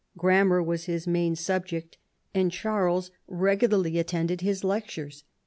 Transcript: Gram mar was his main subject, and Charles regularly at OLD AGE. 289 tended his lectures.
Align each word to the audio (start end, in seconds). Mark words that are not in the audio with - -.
Gram 0.17 0.47
mar 0.47 0.63
was 0.63 0.85
his 0.85 1.05
main 1.05 1.35
subject, 1.35 1.99
and 2.33 2.51
Charles 2.51 3.11
regularly 3.27 3.99
at 3.99 4.07
OLD 4.07 4.07
AGE. 4.07 4.07
289 4.07 4.27
tended 4.27 4.41
his 4.41 4.63
lectures. 4.63 5.23